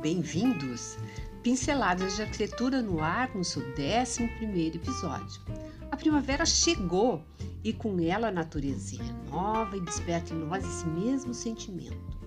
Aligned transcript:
bem-vindos! 0.00 0.96
Pinceladas 1.42 2.16
de 2.16 2.22
arquitetura 2.22 2.80
no 2.80 3.02
ar 3.02 3.34
no 3.34 3.44
seu 3.44 3.62
11 3.62 4.24
episódio. 4.74 5.42
A 5.90 5.96
primavera 5.96 6.46
chegou 6.46 7.22
e 7.62 7.72
com 7.72 8.00
ela 8.00 8.28
a 8.28 8.32
natureza 8.32 8.80
se 8.80 8.96
renova 8.96 9.76
e 9.76 9.80
desperta 9.80 10.32
em 10.32 10.38
nós 10.38 10.64
esse 10.64 10.86
mesmo 10.86 11.34
sentimento. 11.34 12.18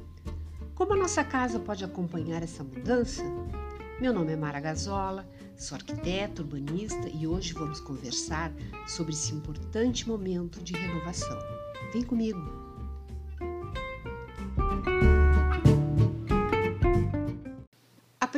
Como 0.75 0.93
a 0.93 0.97
nossa 0.97 1.23
casa 1.23 1.59
pode 1.59 1.83
acompanhar 1.83 2.43
essa 2.43 2.64
mudança? 2.64 3.23
Meu 4.00 4.14
nome 4.14 4.33
é 4.33 4.36
Mara 4.36 4.60
Gazola, 4.60 5.28
sou 5.55 5.75
arquiteta, 5.75 6.43
urbanista 6.43 7.10
e 7.10 7.25
hoje 7.25 7.54
vamos 7.54 7.79
conversar 7.79 8.51
sobre 8.86 9.14
esse 9.14 9.33
importante 9.33 10.07
momento 10.07 10.61
de 10.64 10.74
renovação. 10.74 11.39
Vem 11.92 12.04
comigo! 12.04 12.72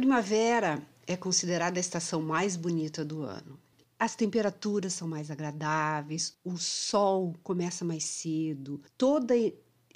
Primavera 0.05 0.87
é 1.07 1.17
considerada 1.17 1.79
a 1.79 1.81
estação 1.81 2.21
mais 2.21 2.55
bonita 2.55 3.03
do 3.03 3.23
ano. 3.23 3.59
As 3.97 4.15
temperaturas 4.15 4.93
são 4.93 5.07
mais 5.07 5.31
agradáveis, 5.31 6.37
o 6.43 6.57
sol 6.57 7.33
começa 7.41 7.83
mais 7.83 8.03
cedo, 8.03 8.79
toda 8.95 9.33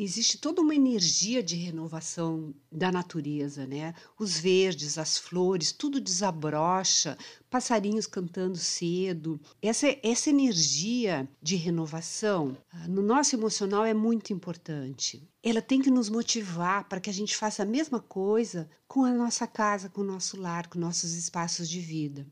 existe 0.01 0.37
toda 0.37 0.61
uma 0.61 0.73
energia 0.73 1.43
de 1.43 1.57
renovação 1.57 2.53
da 2.71 2.89
natureza, 2.89 3.67
né? 3.67 3.93
Os 4.17 4.39
verdes, 4.39 4.97
as 4.97 5.17
flores, 5.17 5.73
tudo 5.73 5.99
desabrocha, 5.99 7.17
passarinhos 7.49 8.07
cantando 8.07 8.57
cedo. 8.57 9.39
Essa, 9.61 9.87
essa 10.01 10.29
energia 10.29 11.29
de 11.41 11.57
renovação 11.57 12.57
ah, 12.71 12.87
no 12.87 13.01
nosso 13.01 13.35
emocional 13.35 13.83
é 13.83 13.93
muito 13.93 14.31
importante. 14.31 15.27
Ela 15.43 15.61
tem 15.61 15.81
que 15.81 15.91
nos 15.91 16.09
motivar 16.09 16.87
para 16.87 17.01
que 17.01 17.09
a 17.09 17.13
gente 17.13 17.35
faça 17.35 17.63
a 17.63 17.65
mesma 17.65 17.99
coisa 17.99 18.69
com 18.87 19.03
a 19.03 19.11
nossa 19.11 19.45
casa, 19.45 19.89
com 19.89 20.01
o 20.01 20.05
nosso 20.05 20.39
lar, 20.39 20.67
com 20.67 20.79
nossos 20.79 21.13
espaços 21.13 21.69
de 21.69 21.81
vida. 21.81 22.25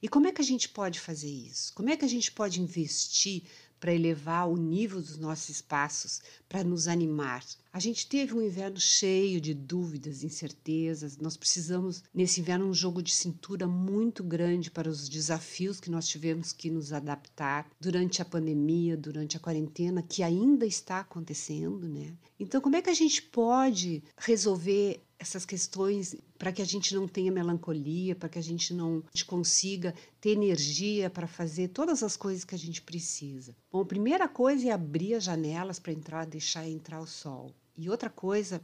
E 0.00 0.08
como 0.08 0.26
é 0.26 0.32
que 0.32 0.42
a 0.42 0.44
gente 0.44 0.68
pode 0.68 0.98
fazer 0.98 1.30
isso? 1.30 1.72
Como 1.74 1.88
é 1.88 1.96
que 1.96 2.04
a 2.04 2.08
gente 2.08 2.32
pode 2.32 2.60
investir 2.60 3.44
para 3.82 3.92
elevar 3.92 4.48
o 4.48 4.56
nível 4.56 5.00
dos 5.00 5.18
nossos 5.18 5.48
espaços, 5.48 6.22
para 6.48 6.62
nos 6.62 6.86
animar. 6.86 7.44
A 7.72 7.80
gente 7.80 8.06
teve 8.06 8.32
um 8.32 8.40
inverno 8.40 8.78
cheio 8.78 9.40
de 9.40 9.52
dúvidas, 9.52 10.22
incertezas. 10.22 11.16
Nós 11.16 11.36
precisamos, 11.36 12.04
nesse 12.14 12.40
inverno, 12.40 12.66
um 12.66 12.72
jogo 12.72 13.02
de 13.02 13.12
cintura 13.12 13.66
muito 13.66 14.22
grande 14.22 14.70
para 14.70 14.88
os 14.88 15.08
desafios 15.08 15.80
que 15.80 15.90
nós 15.90 16.06
tivemos 16.06 16.52
que 16.52 16.70
nos 16.70 16.92
adaptar 16.92 17.68
durante 17.80 18.22
a 18.22 18.24
pandemia, 18.24 18.96
durante 18.96 19.36
a 19.36 19.40
quarentena, 19.40 20.00
que 20.00 20.22
ainda 20.22 20.64
está 20.64 21.00
acontecendo, 21.00 21.88
né? 21.88 22.12
Então, 22.38 22.60
como 22.60 22.76
é 22.76 22.82
que 22.82 22.90
a 22.90 22.94
gente 22.94 23.20
pode 23.20 24.00
resolver 24.16 25.02
essas 25.22 25.46
questões 25.46 26.16
para 26.36 26.50
que 26.50 26.60
a 26.60 26.64
gente 26.64 26.94
não 26.96 27.06
tenha 27.06 27.30
melancolia, 27.30 28.16
para 28.16 28.28
que 28.28 28.40
a 28.40 28.42
gente 28.42 28.74
não 28.74 29.02
consiga 29.24 29.94
ter 30.20 30.30
energia 30.30 31.08
para 31.08 31.28
fazer 31.28 31.68
todas 31.68 32.02
as 32.02 32.16
coisas 32.16 32.44
que 32.44 32.56
a 32.56 32.58
gente 32.58 32.82
precisa. 32.82 33.54
Bom, 33.70 33.80
a 33.80 33.86
primeira 33.86 34.28
coisa 34.28 34.68
é 34.68 34.72
abrir 34.72 35.14
as 35.14 35.22
janelas 35.22 35.78
para 35.78 35.92
entrar, 35.92 36.26
deixar 36.26 36.68
entrar 36.68 37.00
o 37.00 37.06
sol. 37.06 37.54
E 37.76 37.88
outra 37.88 38.10
coisa 38.10 38.60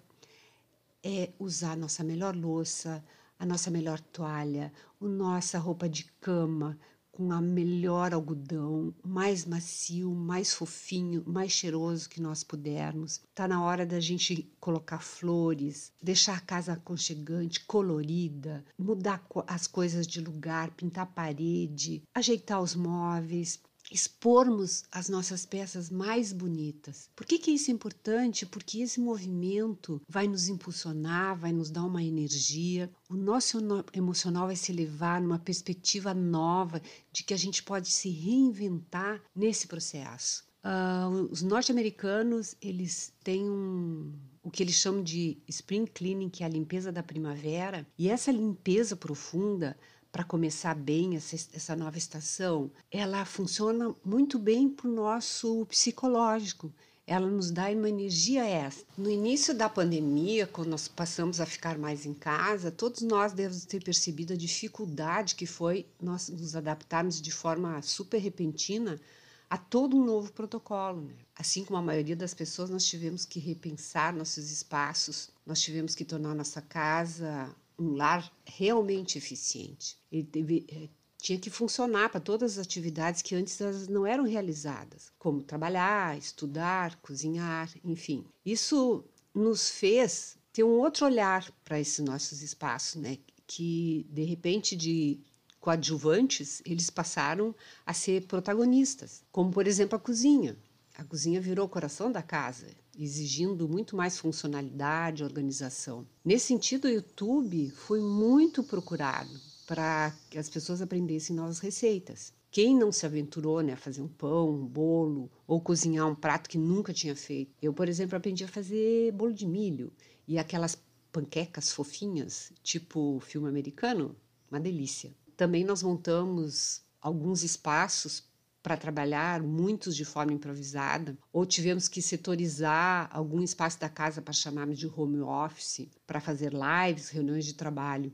é 1.03 1.31
usar 1.39 1.73
a 1.73 1.77
nossa 1.77 2.03
melhor 2.03 2.35
louça, 2.35 3.05
a 3.39 3.47
nossa 3.47 3.71
melhor 3.71 4.01
toalha, 4.01 4.73
a 5.01 5.05
nossa 5.07 5.61
roupa 5.61 5.89
de 5.89 6.07
cama, 6.21 6.77
com 7.19 7.33
a 7.33 7.41
melhor 7.41 8.15
algodão, 8.15 8.95
mais 9.05 9.45
macio, 9.45 10.15
mais 10.15 10.55
fofinho, 10.55 11.25
mais 11.27 11.51
cheiroso 11.51 12.09
que 12.09 12.23
nós 12.23 12.45
pudermos. 12.45 13.21
Tá 13.35 13.49
na 13.49 13.61
hora 13.61 13.85
da 13.85 13.99
gente 13.99 14.49
colocar 14.61 15.01
flores, 15.01 15.93
deixar 16.01 16.37
a 16.37 16.41
casa 16.41 16.75
aconchegante, 16.75 17.65
colorida, 17.67 18.65
mudar 18.79 19.27
as 19.49 19.67
coisas 19.67 20.07
de 20.07 20.21
lugar, 20.21 20.71
pintar 20.71 21.03
a 21.03 21.07
parede, 21.07 22.05
ajeitar 22.15 22.63
os 22.63 22.77
móveis, 22.77 23.61
expormos 23.91 24.85
as 24.93 25.09
nossas 25.09 25.47
peças 25.47 25.91
mais 25.91 26.33
bonitas. 26.33 27.09
Por 27.17 27.27
que, 27.27 27.39
que 27.39 27.51
isso 27.51 27.71
é 27.71 27.75
importante? 27.75 28.47
Porque 28.47 28.81
esse 28.81 29.01
movimento 29.01 30.01
vai 30.09 30.29
nos 30.29 30.49
impulsionar, 30.49 31.37
vai 31.37 31.53
nos 31.53 31.71
dar 31.71 31.85
uma 31.85 32.03
energia, 32.03 32.91
o 33.09 33.15
nosso 33.15 33.59
emocional 33.93 34.47
vai 34.47 34.57
se 34.57 34.73
elevar 34.73 35.21
numa 35.21 35.39
perspectiva 35.39 36.13
nova 36.13 36.83
de 37.13 37.23
que 37.23 37.35
a 37.35 37.39
gente 37.39 37.63
pode 37.63 37.89
se 37.89 38.11
reinventar 38.11 39.23
nesse 39.35 39.67
processo. 39.67 40.47
Uh, 40.59 41.29
os 41.31 41.41
norte-americanos 41.41 42.57
eles 42.61 43.13
têm 43.23 43.49
um, 43.49 44.13
o 44.43 44.51
que 44.51 44.63
eles 44.63 44.75
chamam 44.75 45.03
de 45.03 45.39
spring 45.49 45.87
cleaning, 45.87 46.29
que 46.29 46.43
é 46.43 46.47
a 46.47 46.51
limpeza 46.51 46.91
da 46.91 47.03
primavera, 47.03 47.87
e 47.97 48.09
essa 48.09 48.33
limpeza 48.33 48.97
profunda 48.97 49.77
para 50.11 50.25
começar 50.25 50.75
bem 50.75 51.17
essa, 51.17 51.37
essa 51.53 51.77
nova 51.77 51.99
estação, 51.99 52.71
ela 52.91 53.25
funciona 53.25 53.95
muito 54.05 54.39
bem 54.39 54.69
para 54.69 54.89
o 54.89 54.95
nosso 54.95 55.67
psicológico. 55.67 56.73
Ela 57.07 57.27
nos 57.27 57.51
dá 57.51 57.71
uma 57.71 57.89
energia 57.89 58.45
extra. 58.45 58.87
No 58.97 59.11
início 59.11 59.55
da 59.55 59.69
pandemia, 59.69 60.47
quando 60.47 60.69
nós 60.69 60.89
passamos 60.89 61.41
a 61.41 61.47
ficar 61.47 61.79
mais 61.79 62.05
em 62.05 62.13
casa, 62.13 62.71
todos 62.71 63.01
nós 63.01 63.33
devemos 63.33 63.65
ter 63.65 63.83
percebido 63.83 64.35
a 64.35 64.37
dificuldade 64.37 65.35
que 65.35 65.47
foi 65.47 65.87
nós 66.01 66.29
nos 66.29 66.55
adaptarmos 66.55 67.21
de 67.21 67.31
forma 67.31 67.81
super 67.81 68.19
repentina 68.19 69.01
a 69.49 69.57
todo 69.57 69.97
um 69.97 70.05
novo 70.05 70.31
protocolo. 70.33 71.01
Né? 71.01 71.15
Assim 71.35 71.65
como 71.65 71.79
a 71.79 71.83
maioria 71.83 72.17
das 72.17 72.35
pessoas, 72.35 72.69
nós 72.69 72.85
tivemos 72.85 73.25
que 73.25 73.41
repensar 73.41 74.15
nossos 74.15 74.51
espaços, 74.51 75.31
nós 75.47 75.61
tivemos 75.61 75.95
que 75.95 76.05
tornar 76.05 76.35
nossa 76.35 76.61
casa 76.61 77.55
um 77.79 77.95
lar 77.95 78.31
realmente 78.45 79.17
eficiente. 79.17 79.97
Ele 80.11 80.25
teve, 80.25 80.67
eh, 80.69 80.89
tinha 81.19 81.39
que 81.39 81.51
funcionar 81.51 82.09
para 82.09 82.21
todas 82.21 82.59
as 82.59 82.67
atividades 82.67 83.23
que 83.23 83.35
antes 83.35 83.59
não 83.89 84.07
eram 84.07 84.25
realizadas, 84.25 85.13
como 85.19 85.43
trabalhar, 85.43 86.17
estudar, 86.17 86.97
cozinhar, 86.97 87.71
enfim. 87.85 88.25
Isso 88.45 89.05
nos 89.35 89.71
fez 89.71 90.37
ter 90.53 90.65
um 90.65 90.79
outro 90.79 91.07
olhar 91.07 91.51
para 91.65 91.79
esses 91.79 92.05
nossos 92.05 92.43
espaços, 92.43 93.01
né? 93.01 93.19
Que 93.47 94.07
de 94.11 94.25
repente 94.25 94.75
de 94.75 95.21
coadjuvantes 95.61 96.63
eles 96.65 96.91
passaram 96.91 97.55
a 97.85 97.93
ser 97.93 98.27
protagonistas, 98.27 99.23
como 99.31 99.51
por 99.51 99.67
exemplo 99.67 99.97
a 99.97 100.01
cozinha. 100.01 100.57
A 100.97 101.05
cozinha 101.05 101.41
virou 101.41 101.67
o 101.67 101.69
coração 101.69 102.11
da 102.11 102.23
casa 102.23 102.67
exigindo 102.99 103.69
muito 103.69 103.97
mais 103.97 104.19
funcionalidade, 104.19 105.23
organização. 105.23 106.07
Nesse 106.25 106.47
sentido, 106.47 106.87
o 106.87 106.91
YouTube 106.91 107.71
foi 107.71 108.01
muito 108.01 108.63
procurado 108.65 109.31
para 109.67 110.13
que 110.29 110.39
as 110.39 110.49
pessoas 110.49 110.83
aprendessem 110.83 111.37
novas 111.37 111.61
receitas. 111.61 112.33
Quem 112.51 112.75
não 112.75 112.91
se 112.91 113.05
aventurou 113.05 113.61
né, 113.61 113.75
a 113.75 113.77
fazer 113.77 114.01
um 114.01 114.09
pão, 114.09 114.51
um 114.51 114.67
bolo 114.67 115.31
ou 115.47 115.61
cozinhar 115.61 116.09
um 116.09 116.15
prato 116.15 116.49
que 116.49 116.57
nunca 116.59 116.93
tinha 116.93 117.15
feito? 117.15 117.53
Eu, 117.61 117.73
por 117.73 117.89
exemplo, 117.89 118.17
aprendi 118.17 118.43
a 118.43 118.49
fazer 118.49 119.13
bolo 119.13 119.33
de 119.33 119.47
milho 119.47 119.93
e 120.27 120.39
aquelas 120.39 120.77
panquecas 121.13 121.71
fofinhas, 121.71 122.53
tipo 122.63 123.21
filme 123.21 123.49
americano, 123.49 124.17
uma 124.51 124.59
delícia. 124.59 125.15
Também 125.37 125.65
nós 125.65 125.83
montamos 125.83 126.83
alguns 127.01 127.45
espaços 127.45 128.25
para 128.63 128.77
trabalhar, 128.77 129.43
muitos 129.43 129.95
de 129.95 130.05
forma 130.05 130.33
improvisada, 130.33 131.17
ou 131.33 131.47
tivemos 131.47 131.89
que 131.89 132.03
setorizar 132.03 133.09
algum 133.13 133.43
espaço 133.43 133.79
da 133.79 133.89
casa 133.89 134.21
para 134.21 134.33
chamarmos 134.33 134.79
de 134.79 134.87
home 134.87 135.21
office, 135.21 135.89
para 136.07 136.21
fazer 136.21 136.53
lives, 136.53 137.09
reuniões 137.09 137.45
de 137.45 137.55
trabalho. 137.55 138.13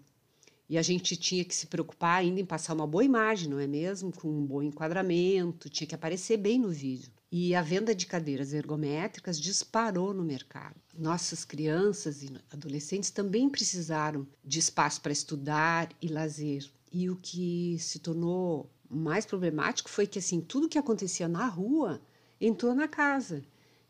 E 0.69 0.79
a 0.79 0.83
gente 0.83 1.17
tinha 1.17 1.45
que 1.45 1.55
se 1.55 1.67
preocupar 1.67 2.21
ainda 2.21 2.41
em 2.41 2.45
passar 2.45 2.75
uma 2.75 2.87
boa 2.87 3.05
imagem, 3.05 3.49
não 3.49 3.61
é 3.61 3.67
mesmo? 3.67 4.11
Com 4.13 4.29
um 4.29 4.47
bom 4.47 4.63
enquadramento, 4.63 5.69
tinha 5.69 5.87
que 5.87 5.95
aparecer 5.95 6.39
bem 6.39 6.59
no 6.59 6.71
vídeo. 6.71 7.13
E 7.31 7.55
a 7.55 7.61
venda 7.61 7.95
de 7.95 8.07
cadeiras 8.07 8.53
ergométricas 8.53 9.41
disparou 9.41 10.15
no 10.15 10.23
mercado. 10.23 10.77
Nossas 10.97 11.45
crianças 11.45 12.23
e 12.23 12.31
adolescentes 12.51 13.11
também 13.11 13.51
precisaram 13.51 14.27
de 14.43 14.59
espaço 14.59 15.01
para 15.01 15.13
estudar 15.13 15.91
e 16.01 16.09
lazer. 16.09 16.71
E 16.93 17.11
o 17.11 17.17
que 17.17 17.77
se 17.81 17.99
tornou 17.99 18.71
mais 18.95 19.27
problemático 19.27 19.91
foi 19.91 20.07
que 20.07 20.19
assim 20.19 20.41
tudo 20.41 20.69
que 20.69 20.79
acontecia 20.79 21.29
na 21.29 21.47
rua 21.47 22.01
entrou 22.41 22.75
na 22.75 22.89
casa. 22.89 23.43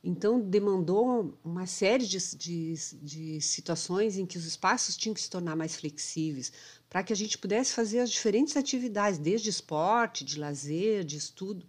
Então 0.07 0.39
demandou 0.39 1.39
uma 1.43 1.67
série 1.67 2.07
de, 2.07 2.19
de, 2.37 2.75
de 3.01 3.41
situações 3.41 4.19
em 4.19 4.27
que 4.27 4.37
os 4.37 4.45
espaços 4.45 4.97
tinham 4.97 5.15
que 5.15 5.21
se 5.21 5.31
tornar 5.31 5.57
mais 5.57 5.77
flexíveis 5.77 6.53
para 6.91 7.03
que 7.03 7.13
a 7.13 7.17
gente 7.17 7.39
pudesse 7.39 7.73
fazer 7.73 8.01
as 8.01 8.11
diferentes 8.11 8.57
atividades, 8.57 9.19
desde 9.19 9.49
esporte, 9.49 10.25
de 10.25 10.39
lazer, 10.39 11.05
de 11.05 11.17
estudo. 11.17 11.67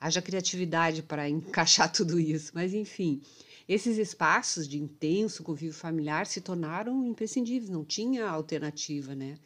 Haja 0.00 0.20
criatividade 0.20 1.02
para 1.02 1.28
encaixar 1.28 1.90
tudo 1.92 2.18
isso, 2.18 2.50
mas 2.54 2.74
enfim, 2.74 3.22
esses 3.68 3.98
espaços 3.98 4.68
de 4.68 4.78
intenso 4.78 5.42
convívio 5.42 5.72
familiar 5.72 6.26
se 6.26 6.40
tornaram 6.40 7.06
imprescindíveis, 7.06 7.70
não 7.70 7.84
tinha 7.84 8.28
alternativa, 8.28 9.14
né? 9.14 9.38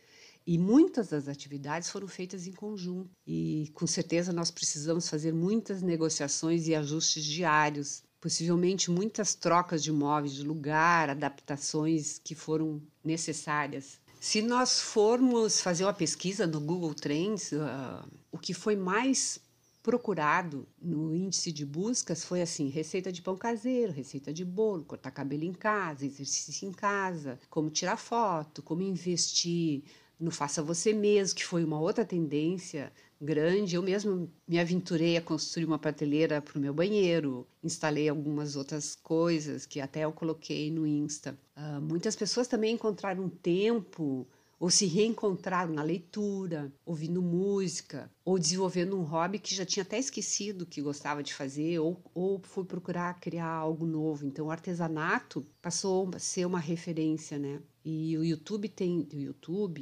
E 0.53 0.59
muitas 0.59 1.11
das 1.11 1.29
atividades 1.29 1.91
foram 1.91 2.09
feitas 2.09 2.49
em 2.49 2.53
conjunto. 2.53 3.09
E 3.25 3.71
com 3.73 3.87
certeza 3.87 4.33
nós 4.33 4.51
precisamos 4.51 5.09
fazer 5.09 5.33
muitas 5.33 5.81
negociações 5.81 6.67
e 6.67 6.75
ajustes 6.75 7.25
diários 7.25 8.03
possivelmente 8.21 8.91
muitas 8.91 9.33
trocas 9.37 9.81
de 9.81 9.93
móveis 9.93 10.35
de 10.35 10.43
lugar, 10.43 11.09
adaptações 11.09 12.19
que 12.19 12.35
foram 12.35 12.83
necessárias. 13.05 14.01
Se 14.21 14.43
nós 14.43 14.81
formos 14.81 15.61
fazer 15.61 15.85
uma 15.85 15.95
pesquisa 15.95 16.49
no 16.49 16.61
Google 16.61 16.95
Trends, 16.95 17.53
uh, 17.53 18.05
o 18.33 18.37
que 18.37 18.53
foi 18.53 18.75
mais 18.75 19.39
procurado 19.85 20.67
no 20.83 21.15
índice 21.15 21.53
de 21.53 21.65
buscas 21.65 22.25
foi 22.25 22.43
assim: 22.43 22.69
receita 22.69 23.13
de 23.13 23.23
pão 23.23 23.37
caseiro, 23.37 23.93
receita 23.93 24.33
de 24.33 24.45
bolo, 24.45 24.85
cortar 24.85 25.13
cabelo 25.13 25.45
em 25.45 25.55
casa, 25.55 26.05
exercício 26.05 26.69
em 26.69 26.73
casa, 26.73 27.39
como 27.49 27.71
tirar 27.71 27.97
foto, 27.97 28.63
como 28.63 28.83
investir 28.83 29.85
no 30.21 30.31
faça 30.31 30.63
você 30.63 30.93
mesmo, 30.93 31.37
que 31.37 31.45
foi 31.45 31.65
uma 31.65 31.81
outra 31.81 32.05
tendência 32.05 32.93
grande. 33.21 33.75
Eu 33.75 33.83
mesmo 33.83 34.31
me 34.47 34.59
aventurei 34.59 35.17
a 35.17 35.23
construir 35.23 35.65
uma 35.65 35.79
prateleira 35.79 36.41
para 36.43 36.59
o 36.59 36.61
meu 36.61 36.75
banheiro, 36.75 37.47
instalei 37.65 38.09
algumas 38.09 38.57
outras 38.57 38.95
coisas 38.95 39.67
que 39.67 39.81
até 39.81 40.05
eu 40.05 40.13
coloquei 40.13 40.71
no 40.71 40.87
Insta. 40.87 41.39
Uh, 41.57 41.81
muitas 41.81 42.15
pessoas 42.15 42.47
também 42.47 42.75
encontraram 42.75 43.29
tempo 43.29 44.27
ou 44.61 44.69
se 44.69 44.85
reencontraram 44.85 45.73
na 45.73 45.83
leitura, 45.83 46.71
ouvindo 46.85 47.23
música, 47.23 48.11
ou 48.23 48.39
desenvolvendo 48.39 48.95
um 48.95 49.03
hobby 49.03 49.39
que 49.39 49.55
já 49.55 49.65
tinha 49.65 49.83
até 49.83 49.99
esquecido 49.99 50.67
que 50.67 50.83
gostava 50.83 51.23
de 51.23 51.33
fazer, 51.33 51.79
ou, 51.79 51.99
ou 52.15 52.39
foi 52.43 52.65
procurar 52.65 53.19
criar 53.19 53.47
algo 53.47 53.87
novo. 53.87 54.27
Então, 54.27 54.47
o 54.47 54.51
artesanato 54.51 55.47
passou 55.63 56.11
a 56.15 56.19
ser 56.19 56.45
uma 56.45 56.61
referência, 56.61 57.39
né? 57.39 57.59
E 57.85 58.17
o 58.19 58.25
YouTube 58.25 58.69
tem, 58.69 59.09
o 59.13 59.17
YouTube 59.17 59.81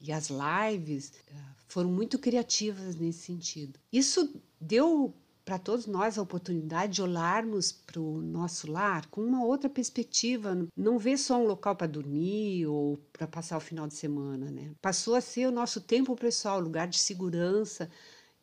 e, 0.00 0.12
as 0.12 0.28
lives 0.28 1.12
eh, 1.28 1.34
foram 1.68 1.90
muito 1.90 2.18
criativas 2.18 2.96
nesse 2.96 3.20
sentido. 3.20 3.78
Isso 3.92 4.34
deu 4.60 5.14
para 5.44 5.58
todos 5.58 5.86
nós 5.86 6.18
a 6.18 6.22
oportunidade 6.22 6.94
de 6.94 7.02
olharmos 7.02 7.72
para 7.72 8.00
o 8.00 8.20
nosso 8.20 8.70
lar 8.70 9.06
com 9.06 9.22
uma 9.22 9.44
outra 9.44 9.68
perspectiva, 9.68 10.66
não 10.76 10.98
ver 10.98 11.18
só 11.18 11.38
um 11.38 11.46
local 11.46 11.74
para 11.74 11.86
dormir 11.86 12.66
ou 12.66 12.98
para 13.12 13.26
passar 13.26 13.56
o 13.56 13.60
final 13.60 13.88
de 13.88 13.94
semana, 13.94 14.50
né? 14.50 14.70
Passou 14.80 15.14
a 15.14 15.20
ser 15.20 15.48
o 15.48 15.52
nosso 15.52 15.80
tempo 15.80 16.14
pessoal, 16.14 16.60
lugar 16.60 16.86
de 16.86 16.98
segurança 16.98 17.90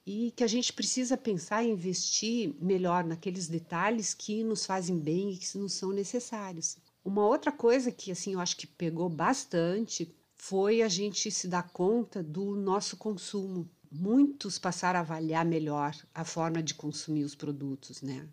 e 0.05 0.31
que 0.31 0.43
a 0.43 0.47
gente 0.47 0.73
precisa 0.73 1.15
pensar 1.15 1.63
e 1.63 1.69
investir 1.69 2.53
melhor 2.61 3.03
naqueles 3.03 3.47
detalhes 3.47 4.13
que 4.13 4.43
nos 4.43 4.65
fazem 4.65 4.97
bem 4.97 5.31
e 5.31 5.37
que 5.37 5.57
nos 5.57 5.73
são 5.73 5.91
necessários. 5.91 6.77
Uma 7.07 7.25
outra 7.25 7.53
coisa 7.53 7.89
que 7.89 8.11
assim 8.11 8.33
eu 8.33 8.41
acho 8.41 8.57
que 8.57 8.67
pegou 8.67 9.07
bastante 9.07 10.13
foi 10.35 10.81
a 10.81 10.89
gente 10.89 11.31
se 11.31 11.47
dar 11.47 11.69
conta 11.69 12.21
do 12.21 12.53
nosso 12.53 12.97
consumo 12.97 13.65
muitos 13.89 14.59
passaram 14.59 14.99
a 14.99 15.03
avaliar 15.03 15.45
melhor 15.45 15.95
a 16.13 16.25
forma 16.25 16.61
de 16.61 16.73
consumir 16.73 17.23
os 17.23 17.33
produtos, 17.33 18.01
né? 18.01 18.27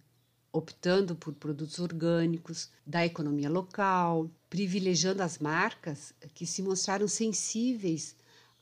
Optando 0.53 1.15
por 1.15 1.33
produtos 1.35 1.79
orgânicos, 1.79 2.69
da 2.85 3.07
economia 3.07 3.49
local, 3.49 4.29
privilegiando 4.51 5.23
as 5.23 5.39
marcas 5.39 6.13
que 6.35 6.45
se 6.45 6.61
mostraram 6.61 7.07
sensíveis 7.07 8.17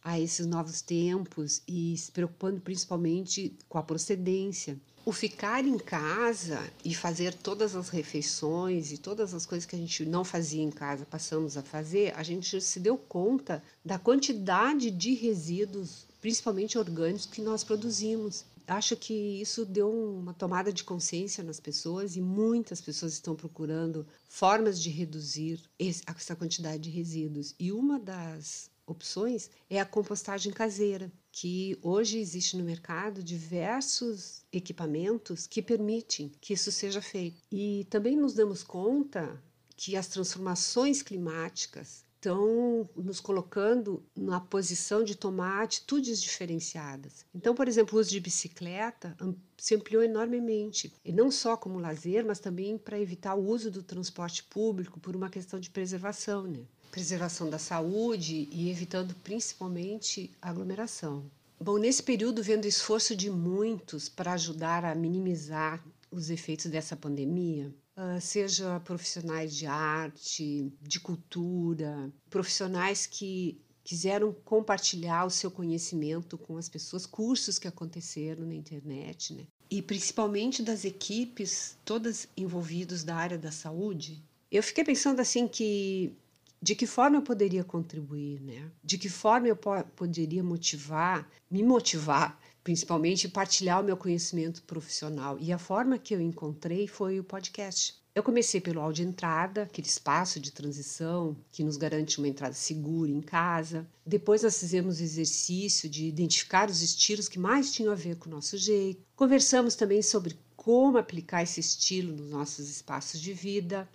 a 0.04 0.20
esses 0.20 0.44
novos 0.44 0.82
tempos 0.82 1.62
e 1.66 1.96
se 1.96 2.12
preocupando 2.12 2.60
principalmente 2.60 3.56
com 3.66 3.78
a 3.78 3.82
procedência. 3.82 4.78
O 5.04 5.10
ficar 5.10 5.66
em 5.66 5.78
casa 5.78 6.72
e 6.84 6.94
fazer 6.94 7.34
todas 7.34 7.74
as 7.74 7.88
refeições 7.88 8.92
e 8.92 8.98
todas 8.98 9.34
as 9.34 9.44
coisas 9.44 9.66
que 9.66 9.74
a 9.74 9.78
gente 9.78 10.04
não 10.04 10.24
fazia 10.24 10.62
em 10.62 10.70
casa, 10.70 11.04
passamos 11.04 11.56
a 11.56 11.62
fazer, 11.62 12.14
a 12.16 12.22
gente 12.22 12.60
se 12.60 12.78
deu 12.78 12.96
conta 12.96 13.62
da 13.84 13.98
quantidade 13.98 14.90
de 14.90 15.14
resíduos 15.14 16.06
principalmente 16.22 16.78
orgânicos, 16.78 17.26
que 17.26 17.42
nós 17.42 17.64
produzimos. 17.64 18.44
Acho 18.64 18.96
que 18.96 19.12
isso 19.12 19.66
deu 19.66 19.92
uma 19.92 20.32
tomada 20.32 20.72
de 20.72 20.84
consciência 20.84 21.42
nas 21.42 21.58
pessoas 21.58 22.16
e 22.16 22.20
muitas 22.20 22.80
pessoas 22.80 23.12
estão 23.12 23.34
procurando 23.34 24.06
formas 24.28 24.80
de 24.80 24.88
reduzir 24.88 25.60
essa 25.80 26.36
quantidade 26.36 26.84
de 26.84 26.90
resíduos. 26.90 27.56
E 27.58 27.72
uma 27.72 27.98
das 27.98 28.70
opções 28.86 29.50
é 29.68 29.80
a 29.80 29.86
compostagem 29.86 30.52
caseira, 30.52 31.10
que 31.30 31.78
hoje 31.82 32.18
existe 32.18 32.56
no 32.56 32.64
mercado 32.64 33.22
diversos 33.22 34.42
equipamentos 34.52 35.46
que 35.46 35.62
permitem 35.62 36.30
que 36.40 36.52
isso 36.52 36.70
seja 36.70 37.00
feito. 37.00 37.42
E 37.50 37.86
também 37.88 38.16
nos 38.16 38.34
damos 38.34 38.62
conta 38.62 39.42
que 39.76 39.96
as 39.96 40.08
transformações 40.08 41.02
climáticas 41.02 42.04
estão 42.22 42.88
nos 42.94 43.18
colocando 43.18 44.00
na 44.14 44.38
posição 44.38 45.02
de 45.02 45.16
tomar 45.16 45.64
atitudes 45.64 46.22
diferenciadas. 46.22 47.26
Então, 47.34 47.52
por 47.52 47.66
exemplo, 47.66 47.98
o 47.98 48.00
uso 48.00 48.10
de 48.10 48.20
bicicleta 48.20 49.16
se 49.56 49.74
ampliou 49.74 50.04
enormemente, 50.04 50.92
e 51.04 51.12
não 51.12 51.32
só 51.32 51.56
como 51.56 51.80
lazer, 51.80 52.24
mas 52.24 52.38
também 52.38 52.78
para 52.78 53.00
evitar 53.00 53.34
o 53.34 53.44
uso 53.44 53.72
do 53.72 53.82
transporte 53.82 54.44
público 54.44 55.00
por 55.00 55.16
uma 55.16 55.28
questão 55.28 55.58
de 55.58 55.70
preservação, 55.70 56.44
né? 56.44 56.60
Preservação 56.92 57.50
da 57.50 57.58
saúde 57.58 58.48
e 58.52 58.70
evitando 58.70 59.14
principalmente 59.24 60.30
aglomeração. 60.40 61.24
Bom, 61.58 61.78
nesse 61.78 62.02
período, 62.02 62.42
vendo 62.42 62.66
o 62.66 62.68
esforço 62.68 63.16
de 63.16 63.30
muitos 63.30 64.08
para 64.08 64.34
ajudar 64.34 64.84
a 64.84 64.94
minimizar 64.94 65.82
os 66.10 66.30
efeitos 66.30 66.66
dessa 66.66 66.94
pandemia, 66.94 67.74
Uh, 67.94 68.18
seja 68.22 68.80
profissionais 68.80 69.54
de 69.54 69.66
arte, 69.66 70.72
de 70.80 70.98
cultura, 70.98 72.10
profissionais 72.30 73.04
que 73.04 73.60
quiseram 73.84 74.34
compartilhar 74.46 75.26
o 75.26 75.30
seu 75.30 75.50
conhecimento 75.50 76.38
com 76.38 76.56
as 76.56 76.70
pessoas, 76.70 77.04
cursos 77.04 77.58
que 77.58 77.68
aconteceram 77.68 78.46
na 78.46 78.54
internet, 78.54 79.34
né? 79.34 79.46
E 79.70 79.82
principalmente 79.82 80.62
das 80.62 80.86
equipes 80.86 81.76
todas 81.84 82.26
envolvidas 82.34 83.04
da 83.04 83.14
área 83.14 83.36
da 83.36 83.52
saúde. 83.52 84.22
Eu 84.50 84.62
fiquei 84.62 84.84
pensando 84.84 85.20
assim 85.20 85.46
que 85.46 86.14
de 86.62 86.76
que 86.76 86.86
forma 86.86 87.16
eu 87.16 87.22
poderia 87.22 87.64
contribuir, 87.64 88.40
né? 88.40 88.70
De 88.84 88.96
que 88.96 89.08
forma 89.08 89.48
eu 89.48 89.56
po 89.56 89.82
poderia 89.96 90.44
motivar, 90.44 91.28
me 91.50 91.62
motivar 91.62 92.38
principalmente 92.62 93.28
partilhar 93.28 93.80
o 93.80 93.84
meu 93.84 93.96
conhecimento 93.96 94.62
profissional. 94.62 95.36
E 95.40 95.52
a 95.52 95.58
forma 95.58 95.98
que 95.98 96.14
eu 96.14 96.20
encontrei 96.20 96.86
foi 96.86 97.18
o 97.18 97.24
podcast. 97.24 98.00
Eu 98.14 98.22
comecei 98.22 98.60
pelo 98.60 98.80
áudio 98.80 99.06
entrada, 99.06 99.62
aquele 99.62 99.86
espaço 99.86 100.38
de 100.38 100.52
transição 100.52 101.34
que 101.50 101.64
nos 101.64 101.78
garante 101.78 102.18
uma 102.18 102.28
entrada 102.28 102.52
segura 102.52 103.10
em 103.10 103.22
casa. 103.22 103.88
Depois 104.04 104.42
nós 104.42 104.58
fizemos 104.58 105.00
o 105.00 105.02
exercício 105.02 105.88
de 105.88 106.06
identificar 106.06 106.68
os 106.68 106.82
estilos 106.82 107.26
que 107.26 107.38
mais 107.38 107.72
tinham 107.72 107.90
a 107.90 107.96
ver 107.96 108.16
com 108.16 108.28
o 108.28 108.32
nosso 108.32 108.58
jeito. 108.58 109.02
Conversamos 109.16 109.74
também 109.74 110.02
sobre 110.02 110.36
como 110.54 110.98
aplicar 110.98 111.42
esse 111.42 111.58
estilo 111.58 112.14
nos 112.14 112.30
nossos 112.30 112.68
espaços 112.68 113.18
de 113.18 113.32
vida. 113.32 113.88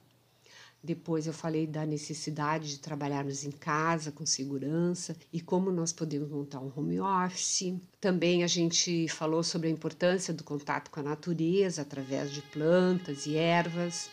Depois 0.87 1.27
eu 1.27 1.33
falei 1.33 1.67
da 1.67 1.85
necessidade 1.85 2.69
de 2.69 2.79
trabalharmos 2.79 3.43
em 3.43 3.51
casa 3.51 4.09
com 4.09 4.25
segurança 4.25 5.17
e 5.33 5.41
como 5.41 5.69
nós 5.69 5.91
podemos 5.91 6.29
montar 6.29 6.61
um 6.61 6.71
home 6.73 6.97
office. 7.01 7.73
Também 7.99 8.41
a 8.41 8.47
gente 8.47 9.05
falou 9.09 9.43
sobre 9.43 9.67
a 9.67 9.69
importância 9.69 10.33
do 10.33 10.45
contato 10.45 10.89
com 10.89 11.01
a 11.01 11.03
natureza 11.03 11.81
através 11.81 12.31
de 12.31 12.41
plantas 12.41 13.25
e 13.25 13.35
ervas 13.35 14.09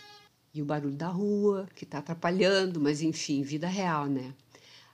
e 0.53 0.61
o 0.61 0.65
barulho 0.65 0.97
da 0.97 1.07
rua 1.07 1.69
que 1.77 1.85
está 1.85 1.99
atrapalhando, 1.99 2.81
mas 2.81 3.01
enfim, 3.01 3.43
vida 3.43 3.69
real, 3.69 4.07
né? 4.07 4.35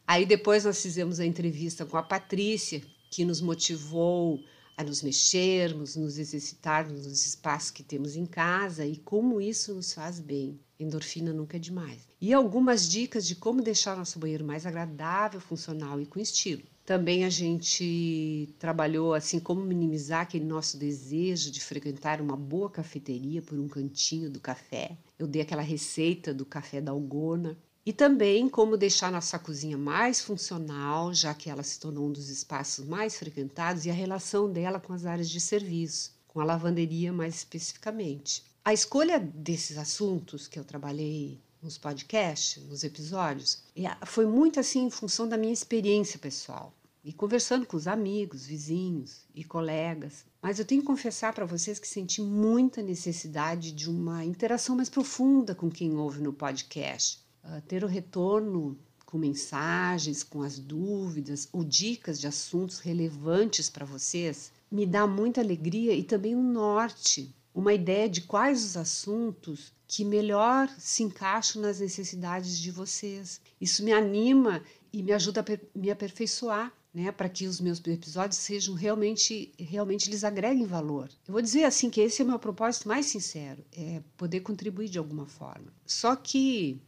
Aí 0.07 0.27
depois 0.27 0.67
nós 0.67 0.83
fizemos 0.83 1.19
a 1.19 1.25
entrevista 1.25 1.87
com 1.87 1.97
a 1.97 2.03
Patrícia, 2.03 2.83
que 3.11 3.25
nos 3.25 3.41
motivou 3.41 4.39
a 4.77 4.85
nos 4.85 5.03
mexermos, 5.03 5.97
nos 5.97 6.19
exercitarmos 6.19 7.07
nos 7.07 7.25
espaços 7.25 7.71
que 7.71 7.83
temos 7.83 8.17
em 8.17 8.27
casa 8.27 8.85
e 8.85 8.99
como 8.99 9.41
isso 9.41 9.73
nos 9.73 9.95
faz 9.95 10.21
bem. 10.21 10.61
Endorfina 10.81 11.33
nunca 11.33 11.57
é 11.57 11.61
demais. 11.61 12.09
E 12.21 12.33
algumas 12.33 12.89
dicas 12.89 13.27
de 13.27 13.37
como 13.37 13.63
deixar 13.63 13.97
nosso 13.97 14.19
banheiro 14.19 14.45
mais 14.45 14.67
agradável, 14.67 15.41
funcional 15.41 16.01
e 16.01 16.07
com 16.07 16.19
estilo. 16.19 16.63
Também 16.85 17.25
a 17.25 17.31
gente 17.31 18.53
trabalhou 18.59 19.15
assim 19.15 19.39
como 19.39 19.61
minimizar 19.61 20.23
aquele 20.23 20.45
nosso 20.45 20.77
desejo 20.77 21.51
de 21.51 21.61
frequentar 21.61 22.21
uma 22.21 22.37
boa 22.37 22.69
cafeteria 22.69 23.41
por 23.41 23.59
um 23.59 23.69
cantinho 23.69 24.29
do 24.29 24.41
café. 24.41 24.97
Eu 25.19 25.27
dei 25.27 25.43
aquela 25.43 25.63
receita 25.63 26.35
do 26.35 26.45
café 26.45 26.81
da 26.81 26.91
Algona. 26.91 27.57
E 27.87 27.93
também 27.93 28.49
como 28.49 28.77
deixar 28.77 29.11
nossa 29.11 29.39
cozinha 29.39 29.79
mais 29.79 30.21
funcional, 30.21 31.15
já 31.15 31.33
que 31.33 31.49
ela 31.49 31.63
se 31.63 31.79
tornou 31.79 32.09
um 32.09 32.13
dos 32.13 32.29
espaços 32.29 32.85
mais 32.85 33.17
frequentados, 33.17 33.87
e 33.87 33.91
a 33.91 33.95
relação 33.95 34.51
dela 34.51 34.81
com 34.81 34.93
as 34.93 35.07
áreas 35.07 35.31
de 35.31 35.41
serviço, 35.41 36.13
com 36.29 36.41
a 36.41 36.45
lavanderia 36.45 37.13
mais 37.13 37.37
especificamente. 37.37 38.45
A 38.71 38.73
escolha 38.73 39.19
desses 39.19 39.77
assuntos 39.77 40.47
que 40.47 40.57
eu 40.57 40.65
trabalhei 40.65 41.41
nos 41.61 41.77
podcasts, 41.77 42.63
nos 42.69 42.85
episódios, 42.85 43.65
foi 44.07 44.27
muito 44.27 44.61
assim 44.61 44.85
em 44.85 44.91
função 44.91 45.29
da 45.29 45.37
minha 45.37 45.53
experiência 45.53 46.21
pessoal 46.21 46.73
e 47.03 47.13
conversando 47.13 47.67
com 47.67 47.77
os 47.77 47.89
amigos, 47.89 48.47
vizinhos 48.47 49.27
e 49.35 49.43
colegas. 49.43 50.25
Mas 50.41 50.61
eu 50.61 50.65
tenho 50.65 50.83
que 50.83 50.87
confessar 50.87 51.33
para 51.33 51.45
vocês 51.45 51.81
que 51.81 51.89
senti 51.89 52.23
muita 52.23 52.81
necessidade 52.81 53.73
de 53.73 53.91
uma 53.91 54.25
interação 54.25 54.77
mais 54.77 54.89
profunda 54.89 55.53
com 55.53 55.69
quem 55.69 55.97
ouve 55.97 56.23
no 56.23 56.33
podcast, 56.33 57.21
uh, 57.43 57.61
ter 57.63 57.83
o 57.83 57.89
retorno 57.89 58.79
com 59.05 59.19
mensagens, 59.19 60.23
com 60.23 60.43
as 60.43 60.61
dúvidas 60.61 61.49
ou 61.53 61.65
dicas 61.65 62.21
de 62.21 62.29
assuntos 62.29 62.79
relevantes 62.79 63.69
para 63.69 63.85
vocês, 63.85 64.53
me 64.71 64.87
dá 64.87 65.09
muita 65.09 65.41
alegria 65.41 65.93
e 65.93 66.05
também 66.05 66.37
um 66.37 66.53
norte 66.53 67.35
uma 67.55 67.75
ideia 67.75 68.09
de 68.09 68.23
quais 68.23 68.65
os 68.65 68.77
assuntos 68.77 69.73
que 69.87 70.05
melhor 70.05 70.69
se 70.79 71.03
encaixam 71.03 71.61
nas 71.61 71.81
necessidades 71.81 72.59
de 72.59 72.71
vocês. 72.71 73.41
Isso 73.61 73.85
me 73.85 73.93
anima 73.93 74.63
e 74.93 75.03
me 75.03 75.13
ajuda 75.13 75.41
a 75.41 75.79
me 75.79 75.91
aperfeiçoar. 75.91 76.73
Né, 76.93 77.13
para 77.13 77.29
que 77.29 77.47
os 77.47 77.61
meus 77.61 77.81
episódios 77.87 78.41
sejam 78.41 78.75
realmente, 78.75 79.53
realmente 79.57 80.11
lhes 80.11 80.25
agreguem 80.25 80.67
valor. 80.67 81.09
Eu 81.25 81.31
vou 81.33 81.41
dizer 81.41 81.63
assim 81.63 81.89
que 81.89 82.01
esse 82.01 82.21
é 82.21 82.25
o 82.25 82.27
meu 82.27 82.37
propósito 82.37 82.89
mais 82.89 83.07
sincero, 83.07 83.65
é 83.71 84.03
poder 84.17 84.41
contribuir 84.41 84.89
de 84.89 84.99
alguma 84.99 85.25
forma. 85.25 85.73
Só 85.87 86.17
que 86.17 86.83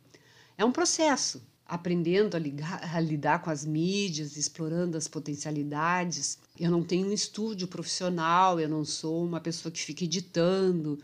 é 0.59 0.65
um 0.65 0.73
processo, 0.73 1.41
aprendendo 1.73 2.37
a, 2.37 2.39
ligar, 2.39 2.95
a, 2.95 3.01
lidar 3.01 3.41
com 3.41 3.49
as 3.49 3.65
mídias, 3.65 4.37
explorando 4.37 4.99
as 4.99 5.09
potencialidades. 5.09 6.39
Eu 6.61 6.71
não 6.71 6.83
tenho 6.83 7.09
um 7.09 7.13
estúdio 7.13 7.67
profissional, 7.67 8.61
eu 8.61 8.69
não 8.69 8.85
sou 8.85 9.25
uma 9.25 9.41
pessoa 9.41 9.73
que 9.73 9.81
fica 9.81 10.05
editando. 10.05 10.99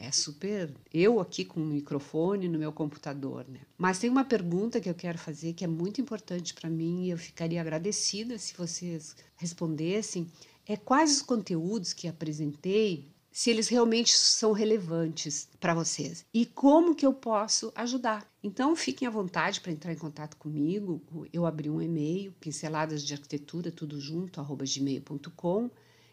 É 0.00 0.10
super 0.10 0.74
eu 0.92 1.20
aqui 1.20 1.44
com 1.44 1.60
o 1.60 1.64
microfone 1.64 2.48
no 2.48 2.58
meu 2.58 2.72
computador, 2.72 3.46
né? 3.48 3.60
Mas 3.78 4.00
tem 4.00 4.10
uma 4.10 4.24
pergunta 4.24 4.80
que 4.80 4.90
eu 4.90 4.94
quero 4.94 5.18
fazer 5.18 5.52
que 5.52 5.62
é 5.64 5.68
muito 5.68 6.00
importante 6.00 6.52
para 6.52 6.68
mim 6.68 7.04
e 7.04 7.10
eu 7.10 7.18
ficaria 7.18 7.60
agradecida 7.60 8.36
se 8.38 8.54
vocês 8.56 9.14
respondessem. 9.36 10.26
É 10.66 10.76
quais 10.76 11.12
os 11.12 11.22
conteúdos 11.22 11.92
que 11.92 12.08
apresentei 12.08 13.11
se 13.32 13.50
eles 13.50 13.68
realmente 13.68 14.14
são 14.14 14.52
relevantes 14.52 15.48
para 15.58 15.74
vocês 15.74 16.26
e 16.32 16.44
como 16.44 16.94
que 16.94 17.06
eu 17.06 17.14
posso 17.14 17.72
ajudar. 17.74 18.30
Então 18.42 18.76
fiquem 18.76 19.08
à 19.08 19.10
vontade 19.10 19.60
para 19.60 19.72
entrar 19.72 19.92
em 19.92 19.98
contato 19.98 20.36
comigo. 20.36 21.02
Eu 21.32 21.46
abri 21.46 21.70
um 21.70 21.80
e-mail, 21.80 22.32
pinceladas 22.38 23.02
de 23.02 23.14
arquitetura, 23.14 23.72
tudo 23.72 23.98
junto, 23.98 24.40
arroba 24.40 24.64
gmail.com 24.66 25.70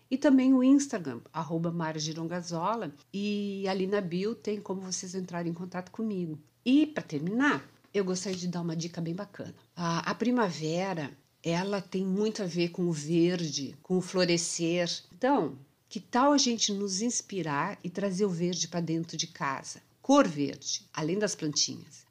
e 0.09 0.17
também 0.17 0.53
o 0.53 0.63
Instagram, 0.63 1.21
arroba 1.31 1.71
Mara 1.71 1.99
Girongazola, 1.99 2.91
e 3.13 3.67
ali 3.67 3.85
na 3.85 4.01
bio 4.01 4.33
tem 4.33 4.59
como 4.59 4.81
vocês 4.81 5.13
entrarem 5.13 5.51
em 5.51 5.55
contato 5.55 5.91
comigo. 5.91 6.39
E 6.65 6.87
para 6.87 7.03
terminar, 7.03 7.63
eu 7.93 8.03
gostaria 8.03 8.37
de 8.37 8.47
dar 8.47 8.61
uma 8.61 8.75
dica 8.75 8.99
bem 8.99 9.13
bacana. 9.13 9.53
A, 9.75 10.09
a 10.11 10.15
primavera, 10.15 11.11
ela 11.43 11.79
tem 11.79 12.03
muito 12.03 12.41
a 12.41 12.45
ver 12.45 12.69
com 12.69 12.83
o 12.83 12.91
verde, 12.91 13.77
com 13.83 13.97
o 13.97 14.01
florescer. 14.01 14.89
Então, 15.15 15.55
que 15.89 15.99
tal 15.99 16.31
a 16.31 16.37
gente 16.37 16.71
nos 16.71 17.01
inspirar 17.01 17.79
e 17.83 17.89
trazer 17.89 18.23
o 18.23 18.29
verde 18.29 18.67
para 18.67 18.79
dentro 18.79 19.17
de 19.17 19.25
casa? 19.25 19.81
Cor 20.03 20.27
verde, 20.27 20.87
além 20.93 21.17
das 21.17 21.33
plantinhas. 21.33 22.07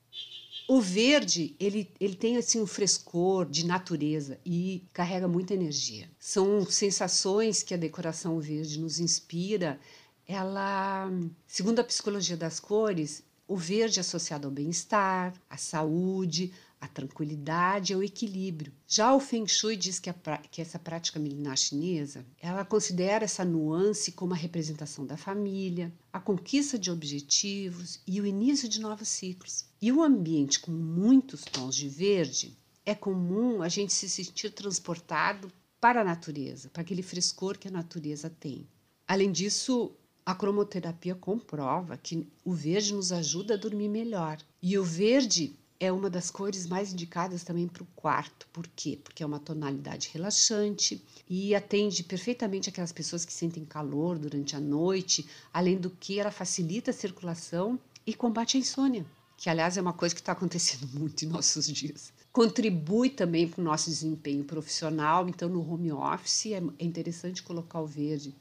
O 0.69 0.81
verde, 0.81 1.55
ele, 1.59 1.89
ele 1.99 2.15
tem 2.15 2.37
assim 2.37 2.61
um 2.61 2.67
frescor 2.67 3.47
de 3.47 3.65
natureza 3.65 4.39
e 4.45 4.83
carrega 4.93 5.27
muita 5.29 5.55
energia. 5.55 6.11
São 6.19 6.67
sensações 6.67 7.63
que 7.63 7.73
a 7.73 7.79
decoração 7.79 8.39
verde 8.41 8.79
nos 8.79 8.99
inspira. 8.99 9.81
Ela, 10.27 11.11
segundo 11.47 11.79
a 11.79 11.85
psicologia 11.85 12.37
das 12.37 12.61
cores, 12.61 13.23
o 13.47 13.57
verde 13.57 13.99
é 13.99 14.03
associado 14.03 14.47
ao 14.47 14.53
bem-estar, 14.53 15.33
à 15.49 15.57
saúde, 15.57 16.53
a 16.81 16.87
tranquilidade 16.87 17.93
e 17.93 17.97
o 17.97 18.03
equilíbrio. 18.03 18.73
Já 18.87 19.15
o 19.15 19.21
Feng 19.21 19.47
Shui 19.47 19.77
diz 19.77 19.99
que, 19.99 20.13
que, 20.51 20.63
essa 20.63 20.79
prática 20.79 21.19
milenar 21.19 21.57
chinesa, 21.57 22.25
ela 22.41 22.65
considera 22.65 23.25
essa 23.25 23.45
nuance 23.45 24.13
como 24.13 24.35
a 24.35 24.37
representação 24.37 25.05
da 25.07 25.17
família, 25.17 25.93
a 26.13 26.21
conquista 26.21 26.79
de 26.79 26.91
objetivos 26.91 28.01
e 28.07 28.21
o 28.21 28.27
início 28.27 28.69
de 28.69 28.81
novos 28.81 29.09
ciclos. 29.09 29.65
E 29.81 29.91
o 29.93 30.03
ambiente 30.03 30.61
com 30.61 30.73
muitos 30.73 31.45
tons 31.45 31.75
de 31.75 31.89
verde, 31.89 32.57
é 32.85 32.95
comum 32.95 33.61
a 33.61 33.69
gente 33.69 33.93
se 33.93 34.09
sentir 34.09 34.51
transportado 34.51 35.53
para 35.79 36.01
a 36.01 36.05
natureza, 36.05 36.71
para 36.71 36.83
aquele 36.83 37.03
frescor 37.03 37.59
que 37.59 37.69
a 37.69 37.71
natureza 37.71 38.31
tem. 38.31 38.67
Além 39.07 39.31
disso, 39.31 39.93
a 40.25 40.35
cromoterapia 40.35 41.15
comprova 41.15 41.97
que 41.97 42.27
o 42.45 42.53
verde 42.53 42.95
nos 42.95 43.13
ajuda 43.13 43.55
a 43.55 43.57
dormir 43.57 43.89
melhor. 43.89 44.39
E 44.61 44.77
o 44.77 44.85
verde 44.85 45.55
é 45.81 45.93
uma 45.93 46.11
das 46.11 46.31
cores 46.31 46.67
mais 46.67 46.93
indicadas 46.93 47.45
também 47.45 47.69
para 47.69 47.83
o 47.83 47.89
quarto. 47.95 48.49
Por 48.53 48.67
quê? 48.75 48.99
Porque 49.03 49.23
é 49.23 49.27
uma 49.27 49.39
tonalidade 49.39 50.11
relaxante 50.13 51.03
e 51.29 51.55
atende 51.55 52.03
perfeitamente 52.03 52.69
aquelas 52.69 52.91
pessoas 52.91 53.25
que 53.25 53.33
sentem 53.33 53.65
calor 53.65 54.19
durante 54.19 54.57
a 54.57 54.61
noite, 54.61 55.27
além 55.53 55.77
do 55.77 55.91
que 55.91 56.19
ela 56.19 56.33
facilita 56.33 56.91
a 56.91 56.95
circulação 56.95 57.79
e 58.05 58.13
combate 58.13 58.57
a 58.57 58.61
insônia, 58.61 59.07
que 59.37 59.49
aliás 59.49 59.77
é 59.77 59.81
uma 59.81 59.93
coisa 59.93 60.15
que 60.15 60.21
está 60.21 60.33
acontecendo 60.33 60.89
muito 60.99 61.25
em 61.25 61.29
nossos 61.29 61.69
dias. 61.69 62.13
Contribui 62.33 63.11
também 63.11 63.49
para 63.49 63.61
o 63.61 63.65
nosso 63.65 63.89
desempenho 63.89 64.45
profissional, 64.45 65.29
então 65.29 65.49
no 65.49 65.61
home 65.61 65.93
office 65.93 66.47
é, 66.47 66.63
é 66.79 66.85
interessante 66.85 67.43
colocar 67.43 67.81
o 67.81 67.87
verde, 67.87 68.35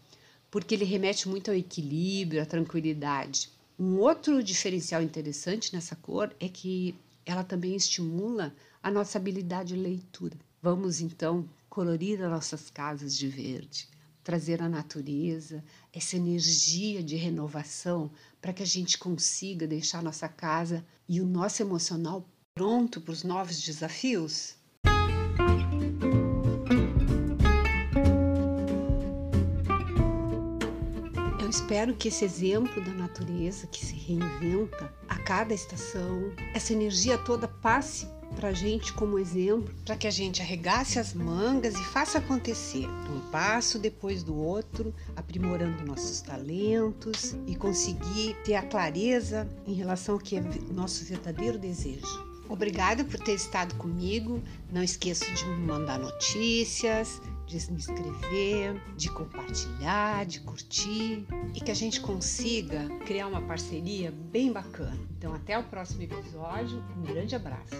porque 0.49 0.73
ele 0.73 0.85
remete 0.85 1.29
muito 1.29 1.51
ao 1.51 1.57
equilíbrio, 1.57 2.41
à 2.41 2.45
tranquilidade. 2.45 3.49
Um 3.79 3.99
outro 3.99 4.41
diferencial 4.41 5.03
interessante 5.03 5.71
nessa 5.73 5.95
cor 5.95 6.35
é 6.39 6.49
que 6.49 6.95
ela 7.27 7.43
também 7.43 7.75
estimula 7.75 8.55
a 8.81 8.89
nossa 8.89 9.17
habilidade 9.17 9.75
de 9.75 9.79
leitura. 9.79 10.39
Vamos 10.61 11.01
então 11.01 11.47
colorir 11.69 12.23
as 12.23 12.31
nossas 12.31 12.69
casas 12.69 13.17
de 13.17 13.27
verde, 13.27 13.89
trazer 14.23 14.61
a 14.61 14.69
natureza, 14.69 15.61
essa 15.91 16.15
energia 16.15 17.03
de 17.03 17.17
renovação 17.17 18.09
para 18.41 18.53
que 18.53 18.63
a 18.63 18.65
gente 18.65 18.97
consiga 18.97 19.67
deixar 19.67 20.01
nossa 20.01 20.29
casa 20.29 20.85
e 21.07 21.19
o 21.19 21.25
nosso 21.25 21.61
emocional 21.61 22.25
pronto 22.55 23.01
para 23.01 23.11
os 23.11 23.23
novos 23.25 23.61
desafios? 23.61 24.55
Eu 31.41 31.49
espero 31.49 31.93
que 31.93 32.07
esse 32.07 32.23
exemplo 32.23 32.81
da 32.85 32.93
natureza 32.93 33.67
que 33.67 33.85
se 33.85 33.93
reinventa 33.95 35.06
cada 35.27 35.53
estação, 35.53 36.31
essa 36.53 36.71
energia 36.71 37.17
toda 37.17 37.49
passe 37.49 38.07
para 38.33 38.47
a 38.47 38.53
gente 38.53 38.93
como 38.93 39.19
exemplo, 39.19 39.75
para 39.83 39.97
que 39.97 40.07
a 40.07 40.09
gente 40.09 40.41
arregace 40.41 40.99
as 40.99 41.13
mangas 41.13 41.75
e 41.75 41.83
faça 41.83 42.19
acontecer, 42.19 42.87
um 42.87 43.19
passo 43.29 43.77
depois 43.77 44.23
do 44.23 44.33
outro, 44.33 44.95
aprimorando 45.17 45.85
nossos 45.85 46.21
talentos 46.21 47.35
e 47.45 47.57
conseguir 47.57 48.37
ter 48.45 48.55
a 48.55 48.61
clareza 48.61 49.45
em 49.67 49.73
relação 49.73 50.15
ao 50.15 50.21
que 50.21 50.37
é 50.37 50.41
nosso 50.71 51.03
verdadeiro 51.03 51.59
desejo. 51.59 52.25
Obrigada 52.47 53.03
por 53.03 53.19
ter 53.19 53.33
estado 53.33 53.75
comigo. 53.75 54.41
Não 54.71 54.81
esqueça 54.81 55.29
de 55.29 55.43
me 55.43 55.67
mandar 55.67 55.99
notícias, 55.99 57.21
de 57.47 57.59
se 57.59 57.73
inscrever, 57.73 58.79
de 58.95 59.09
compartilhar, 59.09 60.25
de 60.25 60.41
curtir 60.41 61.25
e 61.55 61.61
que 61.61 61.71
a 61.71 61.73
gente 61.73 62.01
consiga 62.01 62.87
criar 63.05 63.27
uma 63.27 63.41
parceria 63.41 64.11
bem 64.11 64.51
bacana. 64.51 64.97
Então, 65.17 65.33
até 65.33 65.57
o 65.57 65.63
próximo 65.63 66.03
episódio. 66.03 66.83
Um 66.97 67.01
grande 67.03 67.35
abraço. 67.35 67.75